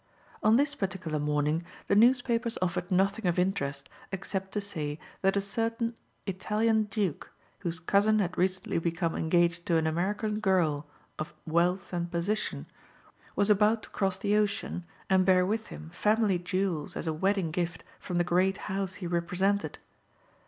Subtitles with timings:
[0.41, 5.41] On this particular morning the newspapers offered nothing of interest except to say that a
[5.41, 5.93] certain
[6.25, 10.87] Italian duke, whose cousin had recently become engaged to an American girl
[11.19, 12.65] of wealth and position,
[13.35, 17.51] was about to cross the ocean and bear with him family jewels as a wedding
[17.51, 19.77] gift from the great house he represented.